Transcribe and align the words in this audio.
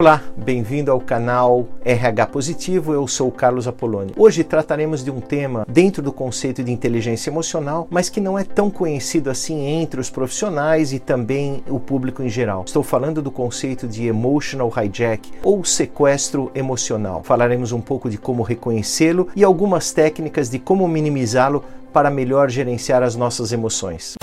Olá, 0.00 0.22
bem-vindo 0.36 0.92
ao 0.92 1.00
canal 1.00 1.66
RH 1.84 2.26
Positivo. 2.28 2.92
Eu 2.92 3.08
sou 3.08 3.26
o 3.26 3.32
Carlos 3.32 3.66
Apoloni. 3.66 4.12
Hoje 4.16 4.44
trataremos 4.44 5.02
de 5.02 5.10
um 5.10 5.20
tema 5.20 5.66
dentro 5.68 6.00
do 6.00 6.12
conceito 6.12 6.62
de 6.62 6.70
inteligência 6.70 7.30
emocional, 7.30 7.88
mas 7.90 8.08
que 8.08 8.20
não 8.20 8.38
é 8.38 8.44
tão 8.44 8.70
conhecido 8.70 9.28
assim 9.28 9.66
entre 9.66 10.00
os 10.00 10.08
profissionais 10.08 10.92
e 10.92 11.00
também 11.00 11.64
o 11.68 11.80
público 11.80 12.22
em 12.22 12.28
geral. 12.28 12.62
Estou 12.64 12.84
falando 12.84 13.20
do 13.20 13.32
conceito 13.32 13.88
de 13.88 14.06
emotional 14.06 14.72
hijack 14.72 15.32
ou 15.42 15.64
sequestro 15.64 16.52
emocional. 16.54 17.24
Falaremos 17.24 17.72
um 17.72 17.80
pouco 17.80 18.08
de 18.08 18.18
como 18.18 18.44
reconhecê-lo 18.44 19.26
e 19.34 19.42
algumas 19.42 19.90
técnicas 19.90 20.48
de 20.48 20.60
como 20.60 20.86
minimizá-lo 20.86 21.64
para 21.92 22.08
melhor 22.08 22.48
gerenciar 22.48 23.02
as 23.02 23.16
nossas 23.16 23.50
emoções. 23.50 24.14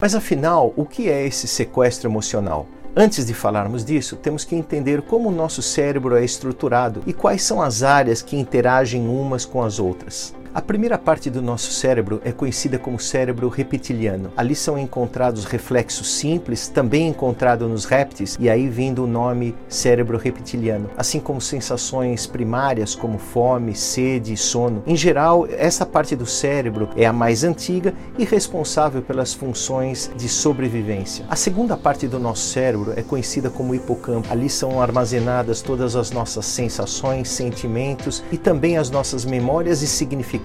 Mas 0.00 0.14
afinal, 0.14 0.72
o 0.76 0.86
que 0.86 1.10
é 1.10 1.26
esse 1.26 1.46
sequestro 1.46 2.08
emocional? 2.08 2.66
Antes 2.96 3.26
de 3.26 3.34
falarmos 3.34 3.84
disso, 3.84 4.16
temos 4.16 4.44
que 4.44 4.56
entender 4.56 5.02
como 5.02 5.28
o 5.28 5.32
nosso 5.32 5.60
cérebro 5.60 6.16
é 6.16 6.24
estruturado 6.24 7.02
e 7.06 7.12
quais 7.12 7.42
são 7.42 7.60
as 7.60 7.82
áreas 7.82 8.22
que 8.22 8.36
interagem 8.36 9.06
umas 9.06 9.44
com 9.44 9.62
as 9.62 9.78
outras. 9.78 10.34
A 10.52 10.60
primeira 10.60 10.98
parte 10.98 11.30
do 11.30 11.40
nosso 11.40 11.70
cérebro 11.70 12.20
é 12.24 12.32
conhecida 12.32 12.76
como 12.76 12.98
cérebro 12.98 13.48
reptiliano. 13.48 14.32
Ali 14.36 14.56
são 14.56 14.76
encontrados 14.76 15.44
reflexos 15.44 16.12
simples, 16.12 16.66
também 16.66 17.06
encontrado 17.06 17.68
nos 17.68 17.84
répteis, 17.84 18.36
e 18.40 18.50
aí 18.50 18.68
vindo 18.68 19.04
o 19.04 19.06
nome 19.06 19.54
cérebro 19.68 20.18
reptiliano, 20.18 20.90
assim 20.96 21.20
como 21.20 21.40
sensações 21.40 22.26
primárias 22.26 22.96
como 22.96 23.16
fome, 23.16 23.76
sede 23.76 24.32
e 24.32 24.36
sono. 24.36 24.82
Em 24.88 24.96
geral, 24.96 25.46
essa 25.48 25.86
parte 25.86 26.16
do 26.16 26.26
cérebro 26.26 26.88
é 26.96 27.06
a 27.06 27.12
mais 27.12 27.44
antiga 27.44 27.94
e 28.18 28.24
responsável 28.24 29.02
pelas 29.02 29.32
funções 29.32 30.10
de 30.16 30.28
sobrevivência. 30.28 31.26
A 31.30 31.36
segunda 31.36 31.76
parte 31.76 32.08
do 32.08 32.18
nosso 32.18 32.48
cérebro 32.48 32.92
é 32.96 33.02
conhecida 33.02 33.50
como 33.50 33.72
hipocampo. 33.72 34.26
Ali 34.28 34.50
são 34.50 34.82
armazenadas 34.82 35.62
todas 35.62 35.94
as 35.94 36.10
nossas 36.10 36.44
sensações, 36.44 37.28
sentimentos 37.28 38.24
e 38.32 38.36
também 38.36 38.78
as 38.78 38.90
nossas 38.90 39.24
memórias 39.24 39.80
e 39.80 39.86
significados 39.86 40.39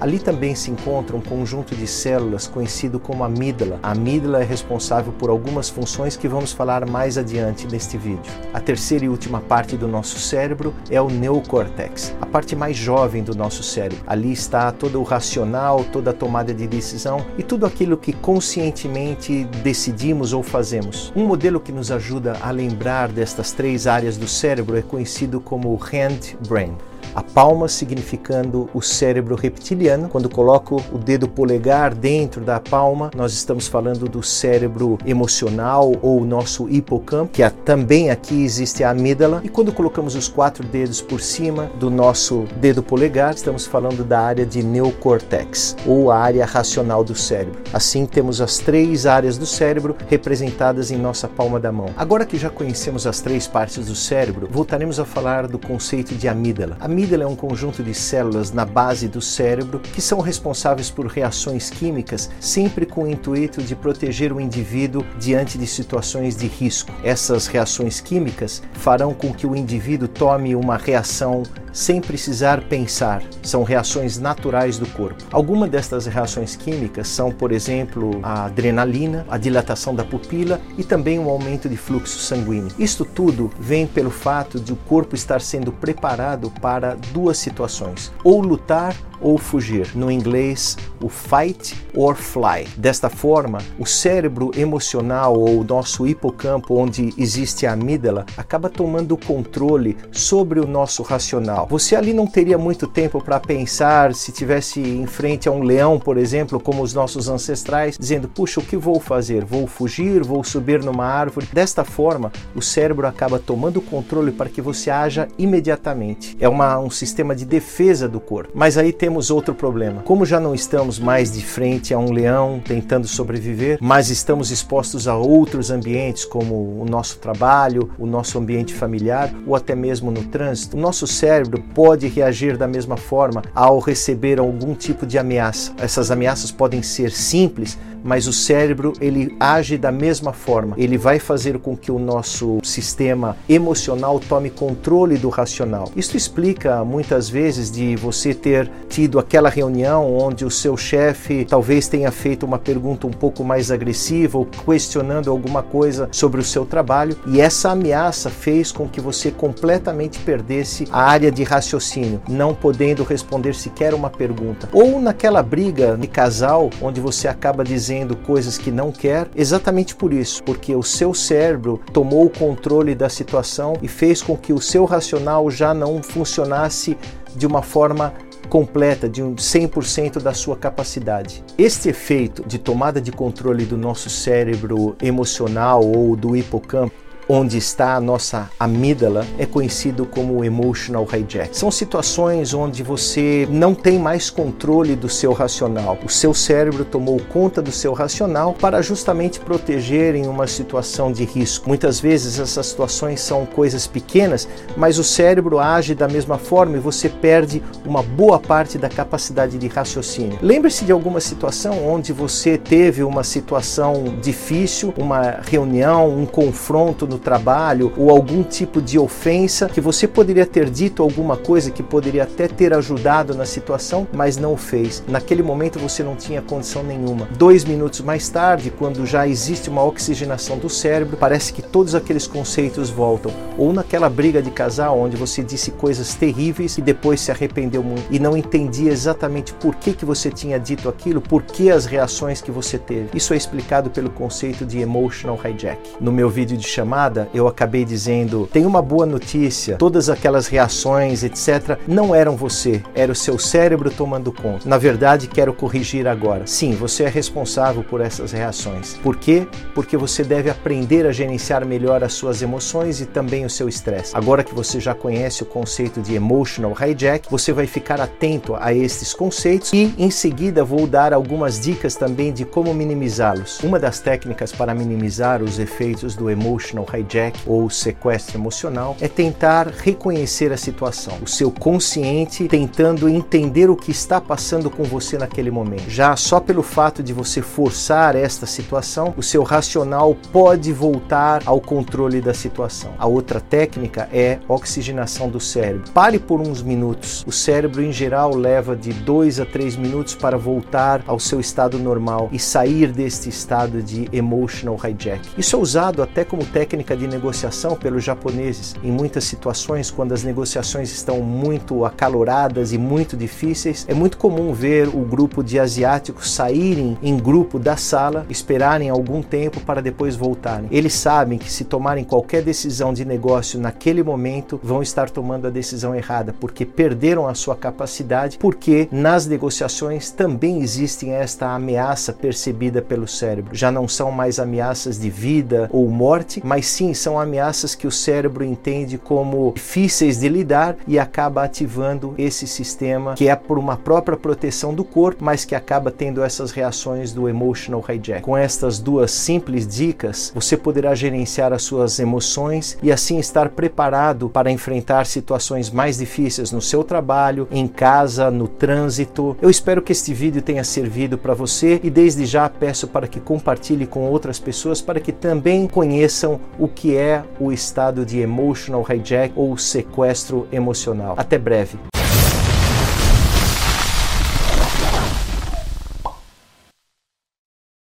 Ali 0.00 0.18
também 0.18 0.54
se 0.54 0.70
encontra 0.70 1.16
um 1.16 1.20
conjunto 1.20 1.74
de 1.76 1.86
células 1.86 2.46
conhecido 2.46 2.98
como 2.98 3.24
amígdala. 3.24 3.78
A 3.82 3.92
amígdala 3.92 4.40
é 4.42 4.44
responsável 4.44 5.12
por 5.12 5.30
algumas 5.30 5.68
funções 5.68 6.16
que 6.16 6.26
vamos 6.26 6.52
falar 6.52 6.88
mais 6.88 7.16
adiante 7.16 7.66
neste 7.66 7.96
vídeo. 7.96 8.32
A 8.52 8.60
terceira 8.60 9.04
e 9.04 9.08
última 9.08 9.40
parte 9.40 9.76
do 9.76 9.86
nosso 9.86 10.18
cérebro 10.18 10.74
é 10.90 11.00
o 11.00 11.08
neocórtex, 11.08 12.14
a 12.20 12.26
parte 12.26 12.56
mais 12.56 12.76
jovem 12.76 13.22
do 13.22 13.34
nosso 13.34 13.62
cérebro. 13.62 14.02
Ali 14.06 14.32
está 14.32 14.72
todo 14.72 15.00
o 15.00 15.04
racional, 15.04 15.84
toda 15.92 16.10
a 16.10 16.14
tomada 16.14 16.52
de 16.52 16.66
decisão 16.66 17.24
e 17.38 17.42
tudo 17.42 17.66
aquilo 17.66 17.96
que 17.96 18.12
conscientemente 18.12 19.44
decidimos 19.62 20.32
ou 20.32 20.42
fazemos. 20.42 21.12
Um 21.14 21.26
modelo 21.26 21.60
que 21.60 21.72
nos 21.72 21.90
ajuda 21.90 22.36
a 22.40 22.50
lembrar 22.50 23.08
destas 23.08 23.52
três 23.52 23.86
áreas 23.86 24.16
do 24.16 24.26
cérebro 24.26 24.76
é 24.76 24.82
conhecido 24.82 25.40
como 25.40 25.74
hand 25.74 26.36
brain 26.48 26.76
a 27.14 27.22
palma 27.22 27.68
significando 27.68 28.68
o 28.74 28.82
cérebro 28.82 29.34
reptiliano. 29.34 30.08
Quando 30.08 30.28
coloco 30.28 30.82
o 30.92 30.98
dedo 30.98 31.28
polegar 31.28 31.94
dentro 31.94 32.40
da 32.40 32.58
palma, 32.58 33.10
nós 33.14 33.32
estamos 33.32 33.68
falando 33.68 34.08
do 34.08 34.22
cérebro 34.22 34.98
emocional 35.06 35.92
ou 36.02 36.24
nosso 36.24 36.68
hipocampo, 36.68 37.32
que 37.32 37.42
é, 37.42 37.50
também 37.50 38.10
aqui 38.10 38.42
existe 38.42 38.82
a 38.82 38.90
amígdala. 38.90 39.40
E 39.44 39.48
quando 39.48 39.72
colocamos 39.72 40.14
os 40.14 40.28
quatro 40.28 40.66
dedos 40.66 41.00
por 41.00 41.20
cima 41.20 41.70
do 41.78 41.90
nosso 41.90 42.44
dedo 42.56 42.82
polegar, 42.82 43.34
estamos 43.34 43.66
falando 43.66 44.04
da 44.04 44.20
área 44.20 44.44
de 44.44 44.62
neocórtex, 44.62 45.76
ou 45.86 46.10
a 46.10 46.18
área 46.18 46.44
racional 46.44 47.04
do 47.04 47.14
cérebro. 47.14 47.60
Assim, 47.72 48.06
temos 48.06 48.40
as 48.40 48.58
três 48.58 49.06
áreas 49.06 49.38
do 49.38 49.46
cérebro 49.46 49.96
representadas 50.08 50.90
em 50.90 50.96
nossa 50.96 51.28
palma 51.28 51.60
da 51.60 51.70
mão. 51.70 51.86
Agora 51.96 52.26
que 52.26 52.38
já 52.38 52.50
conhecemos 52.50 53.06
as 53.06 53.20
três 53.20 53.46
partes 53.46 53.86
do 53.86 53.94
cérebro, 53.94 54.48
voltaremos 54.50 54.98
a 54.98 55.04
falar 55.04 55.46
do 55.46 55.58
conceito 55.58 56.14
de 56.14 56.28
amígdala. 56.28 56.76
A 56.80 56.88
amígdala 57.04 57.24
é 57.24 57.26
um 57.26 57.36
conjunto 57.36 57.82
de 57.82 57.92
células 57.92 58.50
na 58.50 58.64
base 58.64 59.08
do 59.08 59.20
cérebro 59.20 59.78
que 59.78 60.00
são 60.00 60.20
responsáveis 60.20 60.90
por 60.90 61.06
reações 61.06 61.68
químicas, 61.68 62.30
sempre 62.40 62.86
com 62.86 63.04
o 63.04 63.10
intuito 63.10 63.62
de 63.62 63.76
proteger 63.76 64.32
o 64.32 64.40
indivíduo 64.40 65.04
diante 65.18 65.58
de 65.58 65.66
situações 65.66 66.34
de 66.34 66.46
risco. 66.46 66.90
Essas 67.04 67.46
reações 67.46 68.00
químicas 68.00 68.62
farão 68.72 69.12
com 69.12 69.34
que 69.34 69.46
o 69.46 69.54
indivíduo 69.54 70.08
tome 70.08 70.56
uma 70.56 70.78
reação 70.78 71.42
sem 71.74 72.00
precisar 72.00 72.62
pensar. 72.62 73.22
São 73.42 73.64
reações 73.64 74.16
naturais 74.16 74.78
do 74.78 74.86
corpo. 74.86 75.22
Algumas 75.32 75.68
destas 75.68 76.06
reações 76.06 76.54
químicas 76.54 77.08
são, 77.08 77.32
por 77.32 77.50
exemplo, 77.50 78.20
a 78.22 78.44
adrenalina, 78.44 79.26
a 79.28 79.36
dilatação 79.36 79.94
da 79.94 80.04
pupila 80.04 80.60
e 80.78 80.84
também 80.84 81.18
um 81.18 81.28
aumento 81.28 81.68
de 81.68 81.76
fluxo 81.76 82.20
sanguíneo. 82.20 82.70
Isto 82.78 83.04
tudo 83.04 83.50
vem 83.58 83.86
pelo 83.86 84.10
fato 84.10 84.60
de 84.60 84.72
o 84.72 84.76
corpo 84.76 85.16
estar 85.16 85.40
sendo 85.40 85.72
preparado 85.72 86.50
para 86.60 86.93
duas 87.12 87.38
situações: 87.38 88.12
ou 88.22 88.40
lutar 88.40 88.94
ou 89.24 89.38
fugir. 89.38 89.88
No 89.96 90.10
inglês, 90.10 90.76
o 91.02 91.08
fight 91.08 91.74
or 91.96 92.14
fly. 92.14 92.68
Desta 92.76 93.08
forma, 93.08 93.58
o 93.78 93.86
cérebro 93.86 94.50
emocional 94.56 95.36
ou 95.36 95.60
o 95.60 95.64
nosso 95.64 96.06
hipocampo, 96.06 96.76
onde 96.76 97.12
existe 97.16 97.66
a 97.66 97.72
amígdala, 97.72 98.26
acaba 98.36 98.68
tomando 98.68 99.12
o 99.12 99.18
controle 99.18 99.96
sobre 100.12 100.60
o 100.60 100.66
nosso 100.66 101.02
racional. 101.02 101.66
Você 101.70 101.96
ali 101.96 102.12
não 102.12 102.26
teria 102.26 102.58
muito 102.58 102.86
tempo 102.86 103.22
para 103.22 103.40
pensar 103.40 104.14
se 104.14 104.30
tivesse 104.30 104.80
em 104.80 105.06
frente 105.06 105.48
a 105.48 105.52
um 105.52 105.62
leão, 105.62 105.98
por 105.98 106.18
exemplo, 106.18 106.60
como 106.60 106.82
os 106.82 106.92
nossos 106.92 107.28
ancestrais, 107.28 107.96
dizendo: 107.98 108.28
"Puxa, 108.28 108.60
o 108.60 108.64
que 108.64 108.76
vou 108.76 109.00
fazer? 109.00 109.44
Vou 109.44 109.66
fugir? 109.66 110.22
Vou 110.22 110.44
subir 110.44 110.82
numa 110.82 111.06
árvore?". 111.06 111.48
Desta 111.52 111.84
forma, 111.84 112.30
o 112.54 112.60
cérebro 112.60 113.06
acaba 113.06 113.38
tomando 113.38 113.78
o 113.78 113.82
controle 113.82 114.32
para 114.32 114.50
que 114.50 114.60
você 114.60 114.90
haja 114.90 115.28
imediatamente. 115.38 116.36
É 116.38 116.48
uma, 116.48 116.78
um 116.78 116.90
sistema 116.90 117.34
de 117.34 117.46
defesa 117.46 118.06
do 118.06 118.20
corpo. 118.20 118.52
Mas 118.54 118.76
aí 118.76 118.92
temos 118.92 119.13
outro 119.30 119.54
problema. 119.54 120.02
Como 120.02 120.24
já 120.24 120.38
não 120.38 120.54
estamos 120.54 120.98
mais 120.98 121.32
de 121.32 121.44
frente 121.44 121.92
a 121.92 121.98
um 121.98 122.12
leão 122.12 122.60
tentando 122.64 123.06
sobreviver, 123.06 123.78
mas 123.80 124.10
estamos 124.10 124.50
expostos 124.50 125.08
a 125.08 125.16
outros 125.16 125.70
ambientes, 125.70 126.24
como 126.24 126.54
o 126.80 126.86
nosso 126.88 127.18
trabalho, 127.18 127.90
o 127.98 128.06
nosso 128.06 128.38
ambiente 128.38 128.72
familiar 128.72 129.32
ou 129.46 129.54
até 129.56 129.74
mesmo 129.74 130.10
no 130.10 130.24
trânsito, 130.24 130.76
o 130.76 130.80
nosso 130.80 131.06
cérebro 131.06 131.62
pode 131.74 132.06
reagir 132.08 132.56
da 132.56 132.66
mesma 132.66 132.96
forma 132.96 133.42
ao 133.54 133.78
receber 133.78 134.38
algum 134.38 134.74
tipo 134.74 135.06
de 135.06 135.18
ameaça. 135.18 135.72
Essas 135.78 136.10
ameaças 136.10 136.50
podem 136.50 136.82
ser 136.82 137.10
simples, 137.10 137.78
mas 138.04 138.26
o 138.26 138.32
cérebro 138.32 138.92
ele 139.00 139.34
age 139.40 139.78
da 139.78 139.90
mesma 139.90 140.32
forma. 140.32 140.74
Ele 140.76 140.98
vai 140.98 141.18
fazer 141.18 141.58
com 141.58 141.74
que 141.74 141.90
o 141.90 141.98
nosso 141.98 142.58
sistema 142.62 143.36
emocional 143.48 144.20
tome 144.20 144.50
controle 144.50 145.16
do 145.16 145.30
racional. 145.30 145.90
Isso 145.96 146.16
explica 146.16 146.84
muitas 146.84 147.30
vezes 147.30 147.70
de 147.70 147.96
você 147.96 148.34
ter 148.34 148.70
tido 148.94 149.18
aquela 149.18 149.48
reunião 149.48 150.16
onde 150.16 150.44
o 150.44 150.50
seu 150.50 150.76
chefe 150.76 151.44
talvez 151.44 151.88
tenha 151.88 152.12
feito 152.12 152.46
uma 152.46 152.60
pergunta 152.60 153.08
um 153.08 153.10
pouco 153.10 153.42
mais 153.42 153.72
agressiva 153.72 154.38
ou 154.38 154.46
questionando 154.46 155.32
alguma 155.32 155.64
coisa 155.64 156.08
sobre 156.12 156.40
o 156.40 156.44
seu 156.44 156.64
trabalho 156.64 157.16
e 157.26 157.40
essa 157.40 157.72
ameaça 157.72 158.30
fez 158.30 158.70
com 158.70 158.88
que 158.88 159.00
você 159.00 159.32
completamente 159.32 160.20
perdesse 160.20 160.86
a 160.92 161.02
área 161.02 161.32
de 161.32 161.42
raciocínio, 161.42 162.22
não 162.28 162.54
podendo 162.54 163.02
responder 163.02 163.56
sequer 163.56 163.94
uma 163.94 164.08
pergunta. 164.08 164.68
Ou 164.72 165.00
naquela 165.00 165.42
briga 165.42 165.96
de 165.96 166.06
casal 166.06 166.70
onde 166.80 167.00
você 167.00 167.26
acaba 167.26 167.64
dizendo 167.64 168.14
coisas 168.14 168.56
que 168.56 168.70
não 168.70 168.92
quer, 168.92 169.26
exatamente 169.34 169.96
por 169.96 170.12
isso, 170.12 170.40
porque 170.44 170.72
o 170.72 170.84
seu 170.84 171.12
cérebro 171.12 171.80
tomou 171.92 172.26
o 172.26 172.30
controle 172.30 172.94
da 172.94 173.08
situação 173.08 173.76
e 173.82 173.88
fez 173.88 174.22
com 174.22 174.36
que 174.36 174.52
o 174.52 174.60
seu 174.60 174.84
racional 174.84 175.50
já 175.50 175.74
não 175.74 176.00
funcionasse 176.00 176.96
de 177.34 177.46
uma 177.46 177.62
forma 177.62 178.14
completa, 178.48 179.08
de 179.08 179.22
um 179.22 179.34
100% 179.34 180.20
da 180.20 180.32
sua 180.32 180.56
capacidade. 180.56 181.42
Este 181.56 181.88
efeito 181.88 182.46
de 182.46 182.58
tomada 182.58 183.00
de 183.00 183.12
controle 183.12 183.64
do 183.64 183.76
nosso 183.76 184.08
cérebro 184.08 184.96
emocional 185.02 185.84
ou 185.84 186.14
do 186.16 186.36
hipocampo 186.36 187.03
onde 187.28 187.58
está 187.58 187.94
a 187.94 188.00
nossa 188.00 188.50
amígdala 188.58 189.26
é 189.38 189.46
conhecido 189.46 190.04
como 190.04 190.44
emotional 190.44 191.06
hijack. 191.10 191.56
São 191.56 191.70
situações 191.70 192.52
onde 192.52 192.82
você 192.82 193.46
não 193.50 193.74
tem 193.74 193.98
mais 193.98 194.30
controle 194.30 194.94
do 194.94 195.08
seu 195.08 195.32
racional. 195.32 195.98
O 196.04 196.08
seu 196.08 196.34
cérebro 196.34 196.84
tomou 196.84 197.20
conta 197.32 197.62
do 197.62 197.72
seu 197.72 197.92
racional 197.92 198.54
para 198.54 198.82
justamente 198.82 199.40
proteger 199.40 200.14
em 200.14 200.26
uma 200.26 200.46
situação 200.46 201.12
de 201.12 201.24
risco. 201.24 201.68
Muitas 201.68 202.00
vezes 202.00 202.38
essas 202.38 202.66
situações 202.66 203.20
são 203.20 203.46
coisas 203.46 203.86
pequenas, 203.86 204.48
mas 204.76 204.98
o 204.98 205.04
cérebro 205.04 205.58
age 205.58 205.94
da 205.94 206.08
mesma 206.08 206.38
forma 206.38 206.76
e 206.76 206.80
você 206.80 207.08
perde 207.08 207.62
uma 207.84 208.02
boa 208.02 208.38
parte 208.38 208.78
da 208.78 208.88
capacidade 208.88 209.58
de 209.58 209.66
raciocínio. 209.68 210.38
Lembre-se 210.42 210.84
de 210.84 210.92
alguma 210.92 211.20
situação 211.20 211.86
onde 211.86 212.12
você 212.12 212.58
teve 212.58 213.02
uma 213.02 213.24
situação 213.24 214.16
difícil, 214.20 214.92
uma 214.96 215.40
reunião, 215.42 216.08
um 216.08 216.26
confronto 216.26 217.06
no 217.14 217.18
trabalho 217.18 217.92
ou 217.96 218.10
algum 218.10 218.42
tipo 218.42 218.82
de 218.82 218.98
ofensa 218.98 219.68
que 219.68 219.80
você 219.80 220.06
poderia 220.06 220.44
ter 220.44 220.68
dito 220.68 221.02
alguma 221.02 221.36
coisa 221.36 221.70
que 221.70 221.82
poderia 221.82 222.24
até 222.24 222.48
ter 222.48 222.74
ajudado 222.74 223.34
na 223.34 223.46
situação, 223.46 224.06
mas 224.12 224.36
não 224.36 224.54
o 224.54 224.56
fez. 224.56 225.02
Naquele 225.08 225.42
momento 225.42 225.78
você 225.78 226.02
não 226.02 226.16
tinha 226.16 226.42
condição 226.42 226.82
nenhuma. 226.82 227.28
Dois 227.38 227.64
minutos 227.64 228.00
mais 228.00 228.28
tarde, 228.28 228.70
quando 228.70 229.06
já 229.06 229.26
existe 229.26 229.70
uma 229.70 229.84
oxigenação 229.84 230.58
do 230.58 230.68
cérebro, 230.68 231.16
parece 231.16 231.52
que 231.52 231.62
todos 231.62 231.94
aqueles 231.94 232.26
conceitos 232.26 232.90
voltam. 232.90 233.32
Ou 233.56 233.72
naquela 233.72 234.10
briga 234.10 234.42
de 234.42 234.50
casal 234.50 234.98
onde 234.98 235.16
você 235.16 235.42
disse 235.42 235.70
coisas 235.70 236.14
terríveis 236.14 236.76
e 236.78 236.82
depois 236.82 237.20
se 237.20 237.30
arrependeu 237.30 237.82
muito 237.82 238.04
e 238.10 238.18
não 238.18 238.36
entendia 238.36 238.90
exatamente 238.90 239.52
por 239.54 239.76
que, 239.76 239.92
que 239.92 240.04
você 240.04 240.30
tinha 240.30 240.58
dito 240.58 240.88
aquilo, 240.88 241.20
por 241.20 241.42
que 241.42 241.70
as 241.70 241.86
reações 241.86 242.40
que 242.40 242.50
você 242.50 242.76
teve. 242.76 243.10
Isso 243.14 243.32
é 243.32 243.36
explicado 243.36 243.90
pelo 243.90 244.10
conceito 244.10 244.66
de 244.66 244.80
emotional 244.80 245.38
hijack. 245.44 245.78
No 246.00 246.10
meu 246.10 246.28
vídeo 246.28 246.56
de 246.56 246.66
chamada, 246.66 247.03
eu 247.32 247.46
acabei 247.46 247.84
dizendo: 247.84 248.48
tem 248.52 248.64
uma 248.66 248.80
boa 248.80 249.06
notícia, 249.06 249.76
todas 249.76 250.08
aquelas 250.08 250.46
reações, 250.46 251.22
etc., 251.22 251.78
não 251.86 252.14
eram 252.14 252.36
você, 252.36 252.82
era 252.94 253.12
o 253.12 253.14
seu 253.14 253.38
cérebro 253.38 253.90
tomando 253.90 254.32
conta. 254.32 254.68
Na 254.68 254.78
verdade, 254.78 255.28
quero 255.28 255.52
corrigir 255.52 256.06
agora. 256.06 256.46
Sim, 256.46 256.72
você 256.72 257.04
é 257.04 257.08
responsável 257.08 257.82
por 257.82 258.00
essas 258.00 258.32
reações. 258.32 258.94
Por 259.02 259.16
quê? 259.16 259.46
Porque 259.74 259.96
você 259.96 260.22
deve 260.24 260.50
aprender 260.50 261.06
a 261.06 261.12
gerenciar 261.12 261.64
melhor 261.64 262.02
as 262.02 262.12
suas 262.12 262.42
emoções 262.42 263.00
e 263.00 263.06
também 263.06 263.44
o 263.44 263.50
seu 263.50 263.68
estresse. 263.68 264.16
Agora 264.16 264.44
que 264.44 264.54
você 264.54 264.80
já 264.80 264.94
conhece 264.94 265.42
o 265.42 265.46
conceito 265.46 266.00
de 266.00 266.14
emotional 266.14 266.74
hijack, 266.80 267.28
você 267.30 267.52
vai 267.52 267.66
ficar 267.66 268.00
atento 268.00 268.54
a 268.58 268.72
estes 268.72 269.12
conceitos 269.12 269.72
e 269.72 269.94
em 269.98 270.10
seguida 270.10 270.64
vou 270.64 270.86
dar 270.86 271.12
algumas 271.12 271.60
dicas 271.60 271.94
também 271.94 272.32
de 272.32 272.44
como 272.44 272.72
minimizá-los. 272.74 273.60
Uma 273.60 273.78
das 273.78 274.00
técnicas 274.00 274.52
para 274.52 274.74
minimizar 274.74 275.42
os 275.42 275.58
efeitos 275.58 276.14
do 276.14 276.30
emotional 276.30 276.86
hijack 276.98 277.40
ou 277.46 277.68
sequestro 277.70 278.38
emocional 278.38 278.96
é 279.00 279.08
tentar 279.08 279.68
reconhecer 279.68 280.52
a 280.52 280.56
situação, 280.56 281.18
o 281.22 281.26
seu 281.26 281.50
consciente 281.50 282.48
tentando 282.48 283.08
entender 283.08 283.70
o 283.70 283.76
que 283.76 283.90
está 283.90 284.20
passando 284.20 284.70
com 284.70 284.82
você 284.82 285.16
naquele 285.16 285.50
momento. 285.50 285.88
Já 285.88 286.16
só 286.16 286.40
pelo 286.40 286.62
fato 286.62 287.02
de 287.02 287.12
você 287.12 287.40
forçar 287.40 288.16
esta 288.16 288.46
situação, 288.46 289.14
o 289.16 289.22
seu 289.22 289.42
racional 289.42 290.16
pode 290.32 290.72
voltar 290.72 291.42
ao 291.46 291.60
controle 291.60 292.20
da 292.20 292.34
situação. 292.34 292.92
A 292.98 293.06
outra 293.06 293.40
técnica 293.40 294.08
é 294.12 294.38
oxigenação 294.48 295.28
do 295.28 295.40
cérebro. 295.40 295.90
Pare 295.92 296.18
por 296.18 296.40
uns 296.40 296.62
minutos. 296.62 297.24
O 297.26 297.32
cérebro 297.32 297.82
em 297.82 297.92
geral 297.92 298.34
leva 298.34 298.76
de 298.76 298.92
2 298.92 299.40
a 299.40 299.46
3 299.46 299.76
minutos 299.76 300.14
para 300.14 300.36
voltar 300.36 301.02
ao 301.06 301.18
seu 301.18 301.40
estado 301.40 301.78
normal 301.78 302.28
e 302.32 302.38
sair 302.38 302.92
deste 302.92 303.28
estado 303.28 303.82
de 303.82 304.08
emotional 304.12 304.78
hijack. 304.82 305.20
Isso 305.38 305.56
é 305.56 305.58
usado 305.58 306.02
até 306.02 306.24
como 306.24 306.44
técnica 306.44 306.83
de 306.92 307.06
negociação 307.06 307.76
pelos 307.76 308.02
japoneses. 308.04 308.74
Em 308.82 308.90
muitas 308.90 309.24
situações, 309.24 309.90
quando 309.90 310.12
as 310.12 310.24
negociações 310.24 310.92
estão 310.92 311.20
muito 311.20 311.84
acaloradas 311.84 312.72
e 312.72 312.78
muito 312.78 313.16
difíceis, 313.16 313.86
é 313.88 313.94
muito 313.94 314.18
comum 314.18 314.52
ver 314.52 314.88
o 314.88 315.00
grupo 315.00 315.42
de 315.42 315.58
asiáticos 315.58 316.32
saírem 316.32 316.98
em 317.02 317.16
grupo 317.16 317.58
da 317.58 317.76
sala, 317.76 318.26
esperarem 318.28 318.90
algum 318.90 319.22
tempo 319.22 319.60
para 319.60 319.80
depois 319.80 320.16
voltarem. 320.16 320.68
Eles 320.70 320.94
sabem 320.94 321.38
que 321.38 321.50
se 321.50 321.64
tomarem 321.64 322.04
qualquer 322.04 322.42
decisão 322.42 322.92
de 322.92 323.04
negócio 323.04 323.60
naquele 323.60 324.02
momento, 324.02 324.60
vão 324.62 324.82
estar 324.82 325.08
tomando 325.08 325.46
a 325.46 325.50
decisão 325.50 325.94
errada, 325.94 326.34
porque 326.40 326.66
perderam 326.66 327.28
a 327.28 327.34
sua 327.34 327.54
capacidade, 327.54 328.38
porque 328.38 328.88
nas 328.90 329.26
negociações 329.26 330.10
também 330.10 330.60
existem 330.60 331.12
esta 331.12 331.54
ameaça 331.54 332.12
percebida 332.12 332.82
pelo 332.82 333.06
cérebro. 333.06 333.54
Já 333.54 333.70
não 333.70 333.86
são 333.86 334.10
mais 334.10 334.38
ameaças 334.38 334.98
de 334.98 335.10
vida 335.10 335.68
ou 335.72 335.88
morte, 335.88 336.40
mas 336.44 336.66
sim 336.74 336.92
são 336.92 337.20
ameaças 337.20 337.76
que 337.76 337.86
o 337.86 337.90
cérebro 337.90 338.44
entende 338.44 338.98
como 338.98 339.52
difíceis 339.54 340.18
de 340.18 340.28
lidar 340.28 340.76
e 340.88 340.98
acaba 340.98 341.44
ativando 341.44 342.14
esse 342.18 342.48
sistema 342.48 343.14
que 343.14 343.28
é 343.28 343.36
por 343.36 343.58
uma 343.58 343.76
própria 343.76 344.16
proteção 344.16 344.74
do 344.74 344.82
corpo, 344.82 345.24
mas 345.24 345.44
que 345.44 345.54
acaba 345.54 345.90
tendo 345.92 346.22
essas 346.22 346.50
reações 346.50 347.12
do 347.12 347.28
emotional 347.28 347.84
hijack. 347.88 348.22
Com 348.22 348.36
estas 348.36 348.80
duas 348.80 349.12
simples 349.12 349.66
dicas, 349.66 350.32
você 350.34 350.56
poderá 350.56 350.94
gerenciar 350.94 351.52
as 351.52 351.62
suas 351.62 352.00
emoções 352.00 352.76
e 352.82 352.90
assim 352.90 353.18
estar 353.18 353.50
preparado 353.50 354.28
para 354.28 354.50
enfrentar 354.50 355.06
situações 355.06 355.70
mais 355.70 355.98
difíceis 355.98 356.50
no 356.50 356.60
seu 356.60 356.82
trabalho, 356.82 357.46
em 357.52 357.68
casa, 357.68 358.30
no 358.30 358.48
trânsito. 358.48 359.36
Eu 359.40 359.48
espero 359.48 359.80
que 359.80 359.92
este 359.92 360.12
vídeo 360.12 360.42
tenha 360.42 360.64
servido 360.64 361.16
para 361.16 361.34
você 361.34 361.80
e 361.84 361.90
desde 361.90 362.26
já 362.26 362.48
peço 362.48 362.88
para 362.88 363.06
que 363.06 363.20
compartilhe 363.20 363.86
com 363.86 364.10
outras 364.10 364.40
pessoas 364.40 364.80
para 364.80 364.98
que 364.98 365.12
também 365.12 365.68
conheçam 365.68 366.40
o 366.64 366.68
que 366.68 366.96
é 366.96 367.22
o 367.38 367.52
estado 367.52 368.06
de 368.06 368.20
emotional 368.20 368.86
hijack 368.88 369.34
ou 369.36 369.58
sequestro 369.58 370.48
emocional. 370.50 371.14
Até 371.18 371.36
breve. 371.36 371.78